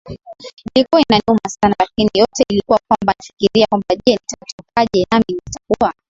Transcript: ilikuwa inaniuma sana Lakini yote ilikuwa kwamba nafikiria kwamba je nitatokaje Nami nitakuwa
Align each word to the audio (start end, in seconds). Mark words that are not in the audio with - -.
ilikuwa 0.75 1.01
inaniuma 1.01 1.49
sana 1.49 1.75
Lakini 1.79 2.09
yote 2.15 2.43
ilikuwa 2.49 2.79
kwamba 2.87 3.13
nafikiria 3.19 3.65
kwamba 3.69 3.95
je 4.05 4.13
nitatokaje 4.13 5.07
Nami 5.11 5.25
nitakuwa 5.29 5.93